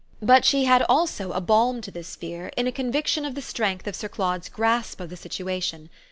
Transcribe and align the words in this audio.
But 0.23 0.45
she 0.45 0.65
had 0.65 0.81
also 0.89 1.31
a 1.31 1.39
balm 1.39 1.79
to 1.81 1.91
this 1.91 2.15
fear 2.15 2.49
in 2.57 2.65
a 2.65 2.71
conviction 2.71 3.23
of 3.23 3.35
the 3.35 3.41
strength 3.43 3.85
of 3.85 3.95
Sir 3.95 4.09
Claude's 4.09 4.49
grasp 4.49 4.99
of 4.99 5.11
the 5.11 5.15
situation. 5.15 5.91